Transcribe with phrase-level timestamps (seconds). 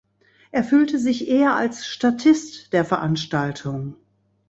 [0.49, 3.97] Er fühlte sich eher als Statist der Veranstaltung.